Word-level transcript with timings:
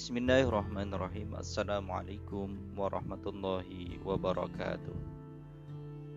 Bismillahirrahmanirrahim. 0.00 1.36
Assalamualaikum 1.36 2.72
warahmatullahi 2.72 4.00
wabarakatuh. 4.00 4.96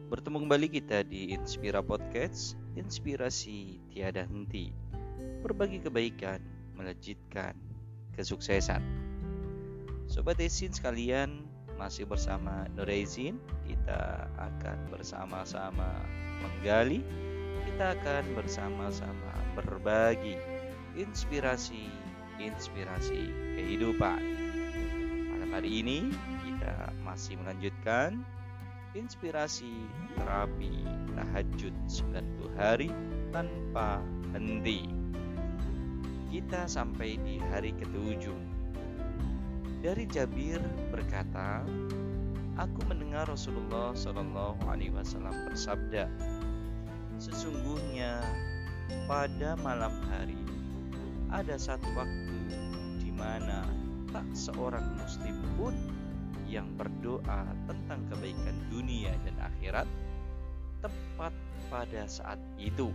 Bertemu 0.07 0.47
kembali 0.47 0.67
kita 0.71 1.03
di 1.03 1.35
Inspira 1.35 1.83
Podcast. 1.83 2.55
Inspirasi 2.79 3.83
tiada 3.91 4.23
henti. 4.23 4.71
Berbagi 5.43 5.83
kebaikan 5.83 6.39
Melejitkan 6.79 7.59
kesuksesan. 8.15 8.79
Sobat 10.07 10.39
Esin 10.39 10.71
sekalian 10.71 11.43
Masih 11.75 12.07
bersama 12.07 12.63
Nurezin 12.79 13.35
Kita 13.67 14.31
akan 14.39 14.95
bersama-sama 14.95 15.91
menggali. 16.39 17.03
Kita 17.67 17.99
akan 17.99 18.31
bersama-sama 18.31 19.35
berbagi 19.59 20.39
Inspirasi 20.95 22.02
inspirasi 22.43 23.31
kehidupan. 23.55 24.19
Malam 25.31 25.49
hari 25.55 25.79
ini 25.79 26.11
kita 26.43 26.91
masih 27.07 27.39
melanjutkan 27.39 28.19
inspirasi 28.93 29.87
terapi 30.19 30.83
tahajud 31.15 31.73
90 31.87 32.59
hari 32.59 32.89
tanpa 33.31 34.03
henti. 34.35 34.91
Kita 36.29 36.67
sampai 36.67 37.17
di 37.21 37.39
hari 37.53 37.71
ketujuh. 37.77 38.39
Dari 39.83 40.07
Jabir 40.07 40.59
berkata, 40.91 41.63
Aku 42.53 42.79
mendengar 42.85 43.25
Rasulullah 43.25 43.91
Wasallam 44.93 45.35
bersabda, 45.49 46.05
Sesungguhnya 47.17 48.21
pada 49.05 49.57
malam 49.61 49.93
hari 50.09 50.37
ada 51.33 51.57
satu 51.57 51.89
waktu 51.97 52.37
di 53.01 53.09
mana 53.09 53.65
tak 54.13 54.25
seorang 54.37 54.85
muslim 55.01 55.33
pun 55.57 55.73
yang 56.45 56.69
berdoa 56.77 57.49
tentang 57.65 58.05
kebaikan 58.13 58.53
dunia 58.69 59.09
dan 59.25 59.33
akhirat 59.41 59.89
tepat 60.85 61.33
pada 61.73 62.05
saat 62.05 62.37
itu. 62.61 62.93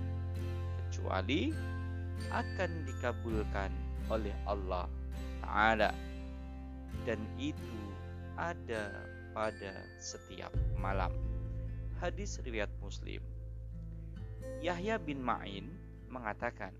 Kecuali 0.86 1.50
akan 2.31 2.70
dikabulkan 2.86 3.75
oleh 4.06 4.34
Allah 4.47 4.86
Ta'ala. 5.42 5.91
Dan 7.03 7.19
itu 7.42 7.75
ada 8.39 8.94
pada 9.34 9.75
setiap 9.98 10.55
malam. 10.78 11.11
Hadis 11.98 12.39
riwayat 12.47 12.70
muslim. 12.78 13.19
Yahya 14.62 15.03
bin 15.03 15.19
Ma'in 15.19 15.66
mengatakan 16.06 16.70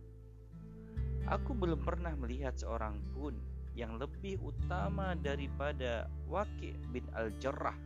Aku 1.29 1.53
belum 1.53 1.84
pernah 1.84 2.17
melihat 2.17 2.57
seorang 2.57 2.97
pun 3.12 3.37
yang 3.77 4.01
lebih 4.01 4.41
utama 4.41 5.12
daripada 5.12 6.09
Waqi 6.25 6.73
bin 6.89 7.05
Al-Jarrah. 7.12 7.77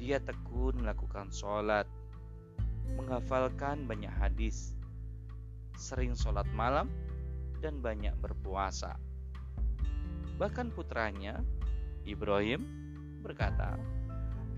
Dia 0.00 0.16
tekun 0.16 0.80
melakukan 0.80 1.28
sholat, 1.28 1.84
menghafalkan 2.96 3.84
banyak 3.84 4.08
hadis, 4.08 4.72
sering 5.76 6.16
sholat 6.16 6.48
malam, 6.56 6.88
dan 7.60 7.76
banyak 7.84 8.16
berpuasa. 8.24 8.96
Bahkan 10.40 10.72
putranya, 10.72 11.44
Ibrahim, 12.08 12.64
berkata, 13.20 13.76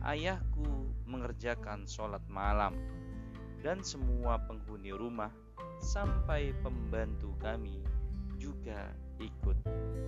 Ayahku 0.07 0.87
mengerjakan 1.03 1.83
sholat 1.91 2.23
malam, 2.31 2.79
dan 3.59 3.83
semua 3.83 4.39
penghuni 4.47 4.95
rumah 4.95 5.35
sampai 5.81 6.53
pembantu 6.61 7.33
kami 7.41 7.81
juga 8.41 8.93
ikut 9.21 9.57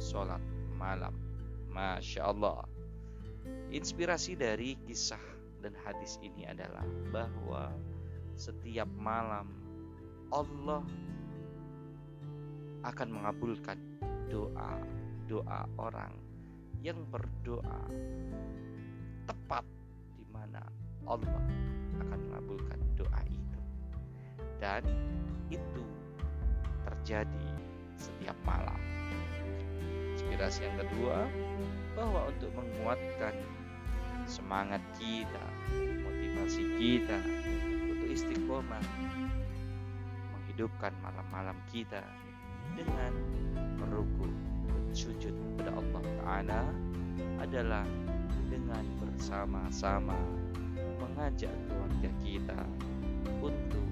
sholat 0.01 0.41
malam. 0.77 1.13
Masya 1.73 2.29
Allah. 2.29 2.69
Inspirasi 3.73 4.37
dari 4.37 4.77
kisah 4.85 5.21
dan 5.65 5.73
hadis 5.87 6.21
ini 6.21 6.45
adalah 6.45 6.85
bahwa 7.09 7.73
setiap 8.37 8.89
malam 8.99 9.49
Allah 10.29 10.85
akan 12.83 13.09
mengabulkan 13.09 13.79
doa-doa 14.29 15.61
orang 15.81 16.13
yang 16.83 16.99
berdoa 17.09 17.87
tepat 19.29 19.65
di 20.19 20.27
mana 20.35 20.61
Allah 21.07 21.41
akan 22.03 22.19
mengabulkan 22.29 22.81
doa 22.99 23.21
itu. 23.29 23.42
Dan 24.63 24.87
itu 25.51 25.83
terjadi 26.87 27.51
setiap 27.99 28.39
malam. 28.47 28.79
Inspirasi 30.15 30.71
yang 30.71 30.79
kedua, 30.87 31.27
bahwa 31.99 32.31
untuk 32.31 32.55
menguatkan 32.55 33.35
semangat 34.31 34.79
kita, 35.03 35.45
motivasi 36.07 36.63
kita 36.79 37.19
untuk 37.91 38.07
istiqomah, 38.07 38.85
menghidupkan 40.31 40.95
malam-malam 41.03 41.59
kita 41.75 42.07
dengan 42.79 43.13
merukuk 43.83 44.31
sujud 44.95 45.35
kepada 45.35 45.75
Allah 45.75 46.03
Ta'ala 46.23 46.63
adalah 47.43 47.85
dengan 48.47 48.85
bersama-sama 49.01 50.17
mengajak 51.03 51.51
keluarga 51.67 52.11
kita 52.23 52.61
untuk 53.41 53.87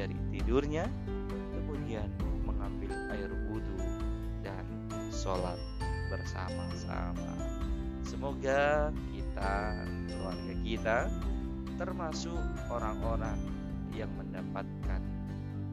dari 0.00 0.16
tidurnya, 0.32 0.88
kemudian 1.52 2.08
mengambil 2.48 2.88
air 3.12 3.28
wudhu 3.52 3.84
dan 4.40 4.64
sholat 5.12 5.60
bersama-sama. 6.08 7.36
Semoga 8.00 8.88
kita, 9.12 9.84
keluarga 10.08 10.54
kita, 10.64 10.98
termasuk 11.76 12.40
orang-orang 12.72 13.36
yang 13.92 14.08
mendapatkan 14.16 15.04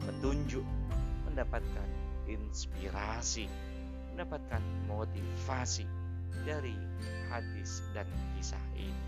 petunjuk, 0.04 0.66
mendapatkan 1.24 1.88
inspirasi, 2.28 3.48
mendapatkan 4.12 4.60
motivasi 4.84 5.88
dari 6.44 6.76
hadis 7.32 7.80
dan 7.96 8.04
kisah 8.36 8.60
ini. 8.76 9.04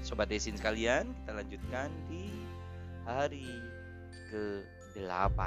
Sobat 0.00 0.32
Desin 0.32 0.56
sekalian, 0.56 1.12
kita 1.20 1.32
lanjutkan 1.36 1.92
di 2.08 2.32
hari 3.04 3.75
ke-8. 4.30 5.38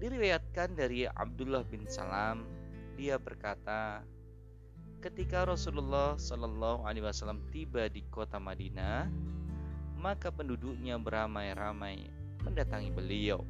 Diriwayatkan 0.00 0.76
dari 0.76 1.04
Abdullah 1.04 1.60
bin 1.68 1.84
Salam, 1.84 2.48
dia 2.96 3.20
berkata, 3.20 4.00
ketika 5.00 5.48
Rasulullah 5.48 6.16
Shallallahu 6.20 6.84
Alaihi 6.84 7.04
Wasallam 7.04 7.44
tiba 7.52 7.88
di 7.88 8.04
kota 8.08 8.36
Madinah, 8.36 9.08
maka 10.00 10.32
penduduknya 10.32 10.96
beramai-ramai 10.96 12.08
mendatangi 12.44 12.88
beliau. 12.92 13.44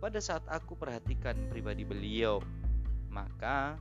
Pada 0.00 0.20
saat 0.20 0.44
aku 0.48 0.76
perhatikan 0.76 1.36
pribadi 1.48 1.84
beliau, 1.84 2.40
maka 3.08 3.80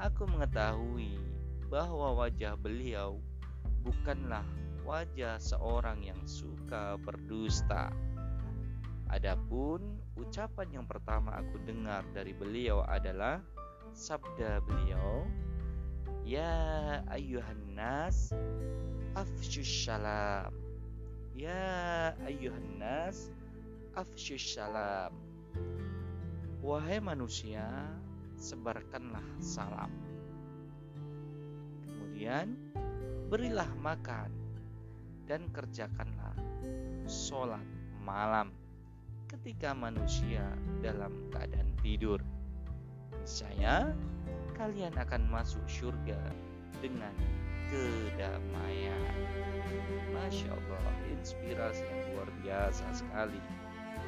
aku 0.00 0.28
mengetahui 0.28 1.16
bahwa 1.68 2.24
wajah 2.24 2.56
beliau 2.56 3.20
bukanlah 3.84 4.44
wajah 4.84 5.40
seorang 5.40 6.04
yang 6.04 6.20
suka 6.28 7.00
berdusta. 7.00 7.88
Adapun 9.08 9.80
ucapan 10.20 10.80
yang 10.80 10.86
pertama 10.86 11.32
aku 11.40 11.56
dengar 11.64 12.04
dari 12.12 12.36
beliau 12.36 12.84
adalah 12.84 13.40
sabda 13.96 14.60
beliau, 14.60 15.24
"Ya 16.22 17.00
ayuhan 17.08 17.72
nas, 17.72 18.30
afsyus 19.16 19.88
salam." 19.88 20.52
Ya 21.34 22.14
ayuhan 22.22 22.78
nas, 22.78 23.32
afsyus 23.98 24.54
salam. 24.54 25.10
Wahai 26.62 27.02
manusia, 27.02 27.66
sebarkanlah 28.38 29.26
salam. 29.42 29.90
Kemudian 31.82 32.54
berilah 33.26 33.66
makan 33.82 34.43
dan 35.24 35.48
kerjakanlah 35.52 36.36
sholat 37.08 37.64
malam 38.04 38.52
ketika 39.32 39.72
manusia 39.72 40.44
dalam 40.84 41.32
keadaan 41.32 41.72
tidur. 41.80 42.20
Niscaya 43.16 43.90
kalian 44.54 44.94
akan 44.94 45.22
masuk 45.32 45.64
surga 45.66 46.20
dengan 46.78 47.12
kedamaian. 47.72 49.02
Masya 50.12 50.52
Allah, 50.52 50.84
inspirasi 51.10 51.82
yang 51.82 52.00
luar 52.14 52.28
biasa 52.44 52.84
sekali 52.92 53.40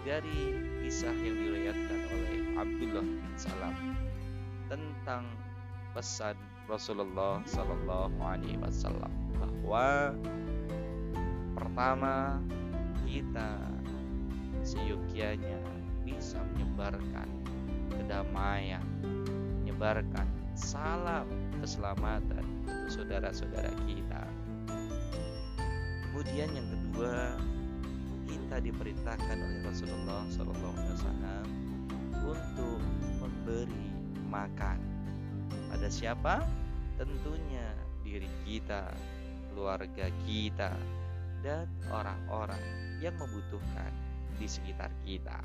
dari 0.06 0.54
kisah 0.84 1.16
yang 1.18 1.34
diriwayatkan 1.34 2.00
oleh 2.14 2.38
Abdullah 2.60 3.02
bin 3.02 3.34
Salam 3.34 3.74
tentang 4.70 5.24
pesan 5.96 6.36
Rasulullah 6.70 7.42
Sallallahu 7.46 8.14
Alaihi 8.22 8.58
Wasallam 8.62 9.10
bahwa 9.38 10.14
Pertama, 11.76 12.40
kita 13.04 13.60
seyogianya 14.64 15.60
bisa 16.08 16.40
menyebarkan 16.56 17.28
kedamaian, 17.92 18.80
menyebarkan 19.60 20.24
salam 20.56 21.28
keselamatan 21.60 22.40
untuk 22.64 22.88
saudara-saudara 22.88 23.68
kita. 23.84 24.24
Kemudian 26.08 26.48
yang 26.56 26.64
kedua, 26.64 27.36
kita 28.24 28.56
diperintahkan 28.56 29.36
oleh 29.36 29.60
Rasulullah 29.68 30.24
SAW 30.32 31.44
untuk 32.24 32.80
memberi 33.20 33.92
makan 34.32 34.80
pada 35.68 35.92
siapa? 35.92 36.40
Tentunya 36.96 37.68
diri 38.00 38.32
kita, 38.48 38.96
keluarga 39.52 40.08
kita, 40.24 40.72
dan 41.46 41.70
orang-orang 41.94 42.58
yang 42.98 43.14
membutuhkan 43.14 43.94
di 44.34 44.50
sekitar 44.50 44.90
kita. 45.06 45.38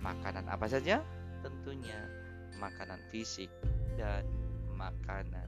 Makanan 0.00 0.48
apa 0.48 0.64
saja? 0.64 1.04
Tentunya 1.44 2.08
makanan 2.56 2.96
fisik 3.12 3.52
dan 4.00 4.24
makanan 4.72 5.44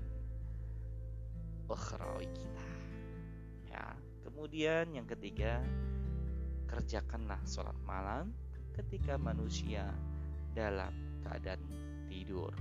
ukhrawi 1.73 2.29
kita. 2.29 2.67
Ya, 3.73 3.97
kemudian 4.29 4.93
yang 4.93 5.09
ketiga, 5.09 5.65
kerjakanlah 6.69 7.41
sholat 7.49 7.81
malam 7.89 8.37
ketika 8.77 9.17
manusia 9.17 9.89
dalam 10.53 10.93
keadaan 11.25 11.65
tidur. 12.13 12.53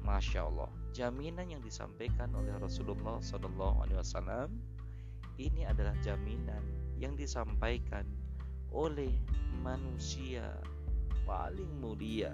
Masya 0.00 0.40
Allah, 0.48 0.72
jaminan 0.94 1.50
yang 1.50 1.58
disampaikan 1.58 2.30
oleh 2.38 2.54
Rasulullah 2.62 3.18
SAW 3.18 4.46
ini 5.42 5.66
adalah 5.66 5.98
jaminan 6.06 6.62
yang 7.02 7.18
disampaikan 7.18 8.06
oleh 8.70 9.10
manusia 9.58 10.54
paling 11.26 11.82
mulia, 11.82 12.30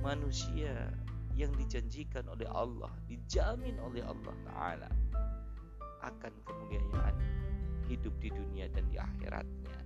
manusia 0.00 0.88
yang 1.36 1.52
dijanjikan 1.52 2.24
oleh 2.32 2.48
Allah, 2.48 2.88
dijamin 3.12 3.76
oleh 3.84 4.00
Allah 4.00 4.32
Ta'ala 4.48 4.90
akan 6.00 6.32
kemuliaan 6.48 7.16
hidup 7.92 8.16
di 8.24 8.32
dunia 8.32 8.72
dan 8.72 8.88
di 8.88 8.96
akhiratnya. 8.96 9.76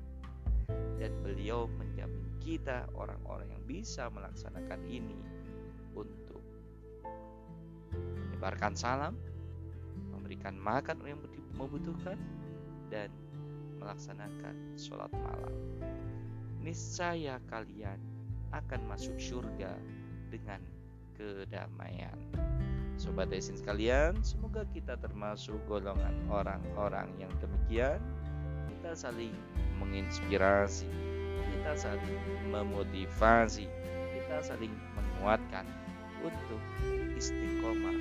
Dan 1.03 1.11
beliau 1.27 1.67
menjamin 1.67 2.39
kita 2.39 2.87
orang-orang 2.95 3.51
yang 3.51 3.65
bisa 3.67 4.07
melaksanakan 4.15 4.79
ini 4.87 5.19
untuk 5.99 6.30
menyebarkan 8.41 8.73
salam, 8.73 9.21
memberikan 10.17 10.57
makan 10.57 10.97
yang 11.05 11.21
membutuhkan, 11.61 12.17
dan 12.89 13.13
melaksanakan 13.77 14.57
sholat 14.81 15.13
malam. 15.13 15.53
Niscaya 16.65 17.37
kalian 17.53 18.01
akan 18.57 18.81
masuk 18.89 19.21
surga 19.21 19.77
dengan 20.33 20.65
kedamaian. 21.21 22.17
Sobat 22.97 23.29
Esin 23.29 23.61
sekalian, 23.61 24.17
semoga 24.25 24.65
kita 24.73 24.97
termasuk 24.97 25.61
golongan 25.69 26.17
orang-orang 26.33 27.13
yang 27.21 27.33
demikian. 27.45 28.01
Kita 28.73 28.97
saling 28.97 29.37
menginspirasi, 29.85 30.89
kita 31.45 31.77
saling 31.77 32.17
memotivasi, 32.49 33.69
kita 34.17 34.41
saling 34.41 34.73
menguatkan 34.97 35.69
untuk 36.25 36.61
istiqomah 37.17 37.97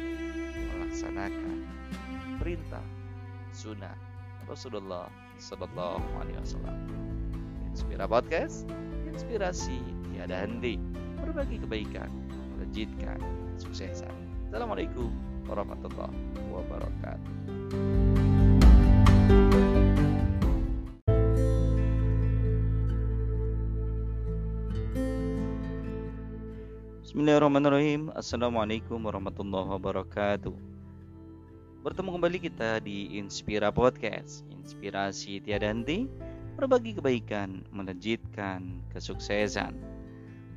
melaksanakan 0.75 1.63
perintah 2.39 2.83
sunnah 3.51 3.95
Rasulullah 4.47 5.07
Sallallahu 5.37 6.03
Alaihi 6.19 6.39
Wasallam. 6.39 6.77
Inspira 7.69 8.09
Podcast, 8.09 8.65
inspirasi 9.07 9.79
tiada 10.11 10.43
henti, 10.43 10.81
berbagi 11.21 11.61
kebaikan, 11.61 12.09
melejitkan 12.57 13.21
suksesan. 13.61 14.11
Assalamualaikum 14.49 15.13
warahmatullahi 15.45 16.17
wabarakatuh. 16.49 17.29
Bismillahirrahmanirrahim. 27.19 28.15
Assalamualaikum 28.15 28.95
warahmatullahi 29.03 29.67
wabarakatuh. 29.75 30.55
Bertemu 31.83 32.15
kembali 32.15 32.39
kita 32.47 32.79
di 32.79 33.19
Inspira 33.19 33.75
Podcast. 33.75 34.47
Inspirasi 34.47 35.43
tiada 35.43 35.67
henti. 35.67 36.07
Berbagi 36.55 36.95
kebaikan 36.95 37.67
Melejitkan 37.75 38.79
kesuksesan. 38.95 39.75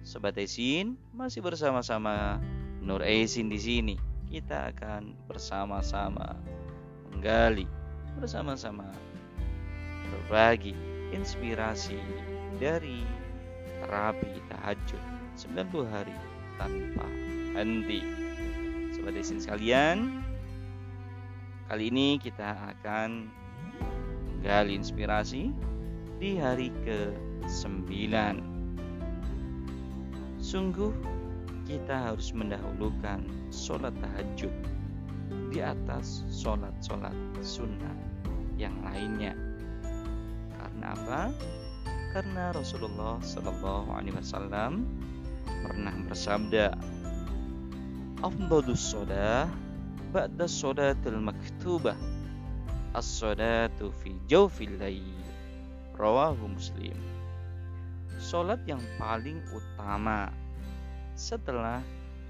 Sobat 0.06 0.38
Esin 0.38 0.94
Masih 1.10 1.42
bersama-sama 1.42 2.38
Nur 2.78 3.02
Esin 3.02 3.50
di 3.50 3.58
sini. 3.58 3.94
Kita 4.30 4.70
akan 4.70 5.18
bersama-sama 5.26 6.38
Menggali 7.10 7.66
Bersama-sama 8.22 8.86
Berbagi 10.14 10.78
Inspirasi 11.10 11.98
Dari 12.62 13.02
Terapi 13.82 14.30
Tahajud. 14.46 15.02
90 15.34 15.90
hari 15.90 16.31
tanpa 16.60 17.06
henti. 17.56 18.00
Sobat 18.92 19.16
Desin 19.16 19.40
sekalian, 19.40 20.22
kali 21.68 21.88
ini 21.88 22.16
kita 22.20 22.56
akan 22.76 23.28
menggali 24.28 24.76
inspirasi 24.76 25.54
di 26.18 26.38
hari 26.38 26.74
ke-9. 26.82 27.92
Sungguh 30.42 30.92
kita 31.66 32.10
harus 32.10 32.34
mendahulukan 32.34 33.22
sholat 33.54 33.94
tahajud 34.02 34.50
di 35.54 35.62
atas 35.62 36.26
sholat-sholat 36.28 37.14
sunnah 37.40 37.96
yang 38.58 38.74
lainnya. 38.82 39.32
Karena 40.58 40.86
apa? 40.94 41.20
Karena 42.12 42.52
Rasulullah 42.52 43.16
Shallallahu 43.24 43.88
Alaihi 43.94 44.16
Wasallam 44.18 44.84
pernah 45.62 45.94
bersabda 46.10 46.74
Afdalus 48.22 48.82
sodah 48.82 49.46
ba'da 50.10 50.46
sodatul 50.46 51.22
maktubah 51.22 51.96
As-sodatu 52.92 53.88
fi 54.02 54.12
jawfil 54.28 54.76
layl 54.76 55.22
Rawahu 55.96 56.56
muslim. 56.56 56.96
Solat 58.20 58.60
yang 58.68 58.80
paling 59.00 59.40
utama 59.52 60.28
setelah 61.16 61.80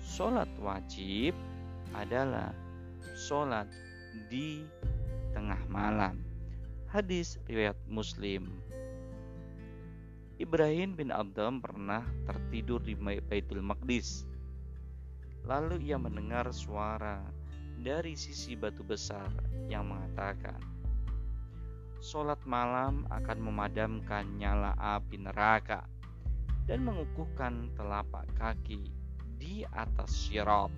solat 0.03 0.51
wajib 0.59 1.35
adalah 1.95 2.55
solat 3.15 3.67
di 4.31 4.67
tengah 5.35 5.59
malam. 5.71 6.19
Hadis 6.91 7.41
riwayat 7.49 7.79
muslim 7.89 8.51
Ibrahim 10.43 10.99
bin 10.99 11.15
Adam 11.15 11.63
pernah 11.63 12.03
tertidur 12.27 12.83
di 12.83 12.99
Baitul 12.99 13.63
Maqdis. 13.63 14.27
Lalu 15.47 15.87
ia 15.87 15.95
mendengar 15.95 16.51
suara 16.51 17.23
dari 17.79 18.19
sisi 18.19 18.59
batu 18.59 18.83
besar 18.83 19.31
yang 19.71 19.95
mengatakan, 19.95 20.59
"Solat 22.03 22.43
malam 22.43 23.07
akan 23.15 23.39
memadamkan 23.39 24.35
nyala 24.35 24.75
api 24.83 25.23
neraka 25.23 25.87
dan 26.67 26.91
mengukuhkan 26.91 27.71
telapak 27.79 28.27
kaki 28.35 28.91
di 29.39 29.63
atas 29.71 30.11
syirat." 30.11 30.75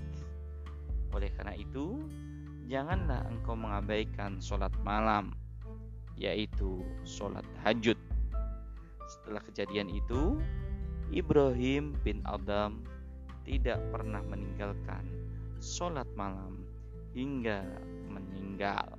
Oleh 1.16 1.33
karena 1.40 1.56
itu, 1.56 2.04
janganlah 2.68 3.25
engkau 3.33 3.56
mengabaikan 3.56 4.44
solat 4.44 4.76
malam, 4.85 5.33
yaitu 6.21 6.85
solat 7.09 7.49
tahajud 7.56 7.97
setelah 9.14 9.42
kejadian 9.47 9.88
itu, 9.94 10.42
Ibrahim 11.14 11.94
bin 12.02 12.18
Adam 12.26 12.83
tidak 13.47 13.78
pernah 13.94 14.25
meninggalkan 14.26 15.06
sholat 15.62 16.09
malam 16.18 16.66
hingga 17.14 17.62
meninggal. 18.11 18.99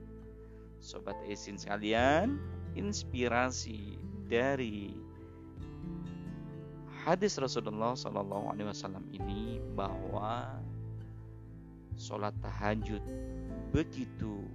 Sobat 0.79 1.17
Esin 1.27 1.59
sekalian, 1.59 2.39
inspirasi 2.77 3.99
dari 4.31 4.95
hadis 7.03 7.35
Rasulullah 7.37 7.97
Shallallahu 7.97 8.53
Alaihi 8.53 8.69
Wasallam 8.69 9.05
ini 9.11 9.59
bahwa 9.75 10.61
sholat 11.99 12.33
tahajud 12.39 13.01
begitu 13.75 14.45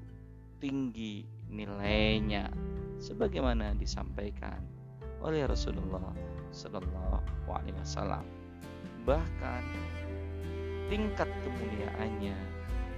tinggi 0.60 1.24
nilainya 1.50 2.52
sebagaimana 3.00 3.74
disampaikan 3.74 4.60
oleh 5.20 5.44
Rasulullah 5.44 6.12
Sallallahu 6.50 7.48
Alaihi 7.48 7.76
Wasallam. 7.76 8.24
Bahkan 9.04 9.62
tingkat 10.90 11.30
kemuliaannya 11.46 12.36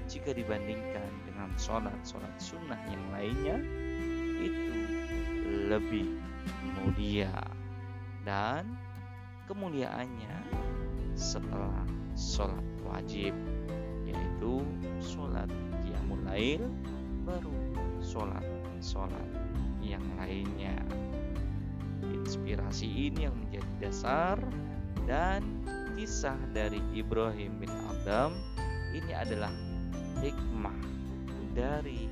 jika 0.08 0.34
dibandingkan 0.34 1.10
dengan 1.28 1.52
sholat-sholat 1.60 2.34
sunnah 2.40 2.80
yang 2.90 3.04
lainnya 3.12 3.56
itu 4.42 4.76
lebih 5.70 6.08
mulia 6.74 7.30
dan 8.26 8.66
kemuliaannya 9.46 10.36
setelah 11.14 11.84
sholat 12.16 12.64
wajib 12.88 13.36
yaitu 14.08 14.64
sholat 14.98 15.48
qiyamul 15.84 16.20
lail 16.26 16.64
baru 17.22 17.54
sholat 18.02 18.44
sholat 18.82 19.28
yang 19.84 20.02
lainnya 20.18 20.74
inspirasi 22.22 22.86
ini 23.10 23.26
yang 23.26 23.34
menjadi 23.34 23.72
dasar 23.82 24.36
dan 25.10 25.42
kisah 25.98 26.38
dari 26.54 26.78
Ibrahim 26.94 27.58
bin 27.58 27.70
Adam. 27.90 28.32
Ini 28.94 29.12
adalah 29.12 29.52
hikmah 30.22 30.78
dari 31.52 32.06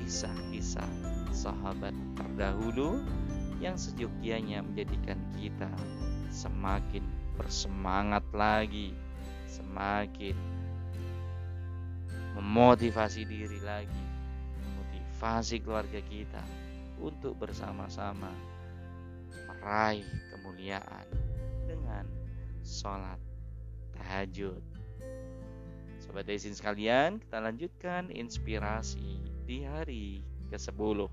kisah-kisah 0.00 0.88
sahabat 1.34 1.92
terdahulu 2.16 3.02
yang 3.60 3.76
sejogianya 3.76 4.64
menjadikan 4.64 5.20
kita 5.36 5.68
semakin 6.32 7.04
bersemangat 7.36 8.24
lagi, 8.32 8.94
semakin 9.50 10.36
memotivasi 12.38 13.26
diri 13.26 13.60
lagi, 13.60 14.04
memotivasi 14.62 15.60
keluarga 15.60 16.00
kita 16.06 16.40
untuk 17.00 17.36
bersama-sama 17.40 18.30
meraih 19.60 20.08
kemuliaan 20.32 21.04
dengan 21.68 22.08
sholat 22.64 23.20
tahajud. 23.92 24.64
Sobat 26.00 26.24
Desin 26.24 26.56
sekalian, 26.56 27.20
kita 27.20 27.44
lanjutkan 27.44 28.08
inspirasi 28.08 29.20
di 29.44 29.68
hari 29.68 30.24
ke-10. 30.48 31.12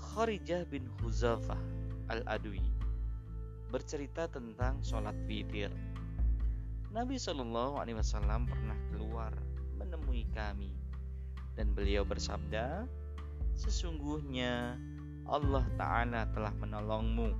Kharijah 0.00 0.64
bin 0.72 0.88
Huzafah 1.04 1.60
al-Adwi 2.08 2.64
bercerita 3.68 4.24
tentang 4.32 4.80
sholat 4.80 5.14
witir. 5.28 5.68
Nabi 6.94 7.20
Shallallahu 7.20 7.76
Alaihi 7.76 8.00
Wasallam 8.00 8.48
pernah 8.48 8.78
keluar 8.88 9.36
menemui 9.76 10.24
kami 10.32 10.72
dan 11.58 11.74
beliau 11.74 12.06
bersabda, 12.06 12.86
sesungguhnya 13.58 14.78
Allah 15.24 15.64
Ta'ala 15.80 16.28
telah 16.32 16.52
menolongmu 16.60 17.32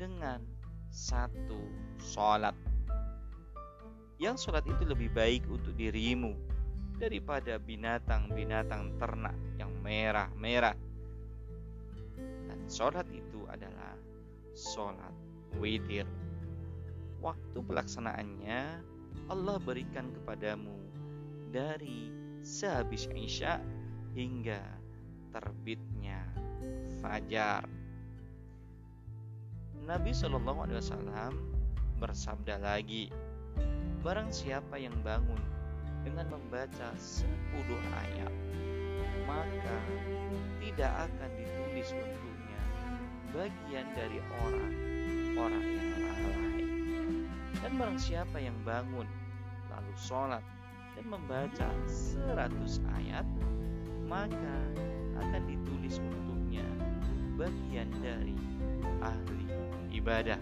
dengan 0.00 0.40
satu 0.88 1.60
sholat. 2.00 2.56
Yang 4.18 4.48
sholat 4.48 4.64
itu 4.66 4.82
lebih 4.88 5.12
baik 5.14 5.44
untuk 5.46 5.76
dirimu 5.76 6.34
daripada 6.98 7.60
binatang-binatang 7.62 8.98
ternak 8.98 9.36
yang 9.60 9.70
merah-merah 9.84 10.74
Sholat 12.68 13.08
itu 13.08 13.48
adalah 13.48 13.96
sholat 14.52 15.16
witir. 15.56 16.04
Waktu 17.24 17.64
pelaksanaannya 17.64 18.60
Allah 19.32 19.56
berikan 19.64 20.12
kepadamu 20.12 20.76
dari 21.48 22.12
sehabis 22.44 23.08
Isya 23.08 23.64
hingga 24.12 24.60
terbitnya 25.32 26.28
fajar. 27.00 27.64
Nabi 29.88 30.12
Shallallahu 30.12 30.68
Alaihi 30.68 30.78
Wasallam 30.84 31.32
bersabda 31.98 32.60
lagi, 32.60 33.08
barang 34.04 34.28
siapa 34.28 34.76
yang 34.76 34.94
bangun 35.00 35.40
dengan 36.04 36.28
membaca 36.28 36.88
10 36.94 37.24
ayat, 37.96 38.32
maka 39.24 39.76
tidak 40.60 40.92
akan 41.08 41.30
ditulis 41.40 41.88
untuk 41.96 42.28
bagian 43.32 43.86
dari 43.92 44.18
orang-orang 44.40 45.66
yang 45.68 45.90
lalai. 46.00 46.64
Dan 47.60 47.72
barang 47.76 48.00
siapa 48.00 48.36
yang 48.40 48.56
bangun 48.64 49.08
lalu 49.68 49.92
sholat 49.98 50.44
dan 50.96 51.04
membaca 51.08 51.68
seratus 51.88 52.80
ayat, 52.96 53.26
maka 54.08 54.56
akan 55.18 55.42
ditulis 55.44 56.00
untuknya 56.00 56.27
bagian 57.48 57.88
dari 58.04 58.36
ahli 59.00 59.44
ibadah. 59.96 60.36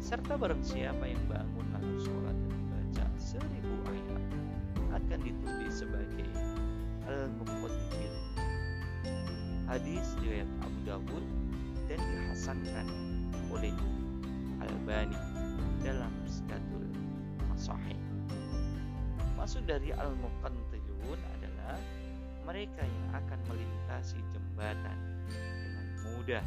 Serta 0.00 0.36
barang 0.36 0.60
siapa 0.60 1.08
yang 1.08 1.20
bangun 1.28 1.64
lalu 1.76 1.96
sholat 2.04 2.36
dan 2.36 2.52
membaca 2.52 3.06
seribu 3.16 3.72
ayat, 3.88 4.22
akan 5.00 5.18
ditulis 5.24 5.74
sebagai 5.80 6.28
al-muqaddim. 7.08 8.12
Hadis 9.64 10.12
riwayat 10.20 10.50
Abu 10.60 10.78
Dawud 10.84 11.24
dan 11.88 12.00
dihasankan 12.00 12.86
oleh 13.48 13.72
Albani 14.60 15.16
dalam 15.80 16.12
Sidatul 16.28 16.84
Masahih. 17.48 17.96
Maksud 19.40 19.64
dari 19.64 19.88
Al-Muqantilun 19.96 21.16
adalah 21.16 21.80
mereka 22.44 22.84
yang 22.84 23.08
akan 23.16 23.40
melintasi 23.48 24.20
jembatan 24.34 24.98
mudah 26.16 26.44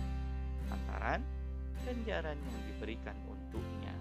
lantaran 0.72 1.22
ganjaran 1.84 2.40
yang 2.40 2.60
diberikan 2.74 3.16
untuknya. 3.28 3.96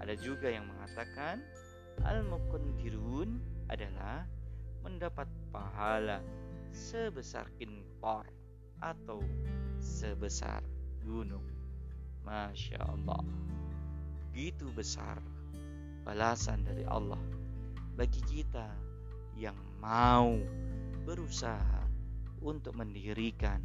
Ada 0.00 0.16
juga 0.20 0.48
yang 0.48 0.64
mengatakan 0.68 1.40
Al-Muqantirun 2.02 3.38
adalah 3.68 4.26
mendapat 4.84 5.28
pahala 5.54 6.20
sebesar 6.74 7.48
kintor 7.56 8.26
atau 8.82 9.22
sebesar 9.80 10.60
gunung. 11.04 11.44
Masya 12.24 12.80
Allah. 12.80 13.20
Begitu 14.32 14.66
besar 14.72 15.20
balasan 16.02 16.64
dari 16.64 16.82
Allah 16.88 17.20
bagi 17.94 18.20
kita 18.26 18.66
yang 19.36 19.56
mau 19.78 20.34
berusaha 21.04 21.84
untuk 22.40 22.74
mendirikan 22.76 23.60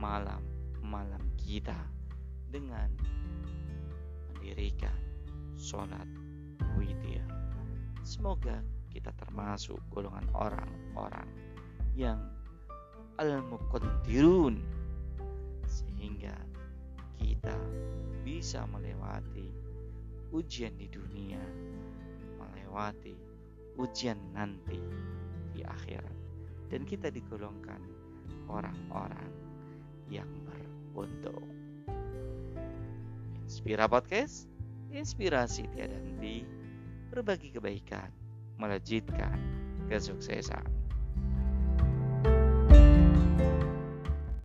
malam-malam 0.00 1.20
kita 1.36 1.76
dengan 2.48 2.88
mendirikan 4.32 4.96
sholat 5.60 6.08
witir. 6.80 7.20
Semoga 8.00 8.64
kita 8.88 9.12
termasuk 9.20 9.76
golongan 9.92 10.24
orang-orang 10.32 11.28
yang 11.92 12.16
al-muqaddirun 13.20 14.64
sehingga 15.68 16.32
kita 17.20 17.52
bisa 18.24 18.64
melewati 18.72 19.52
ujian 20.32 20.72
di 20.80 20.88
dunia, 20.88 21.44
melewati 22.40 23.12
ujian 23.76 24.16
nanti 24.32 24.80
di 25.52 25.60
akhirat, 25.60 26.16
dan 26.72 26.88
kita 26.88 27.12
digolongkan 27.12 27.84
orang-orang 28.48 29.49
yang 30.10 30.28
beruntung. 30.92 31.46
Inspira 33.46 33.86
Podcast, 33.86 34.50
inspirasi 34.90 35.66
tiada 35.70 35.96
henti, 36.02 36.42
berbagi 37.14 37.54
kebaikan, 37.54 38.10
melejitkan 38.58 39.38
kesuksesan. 39.86 40.79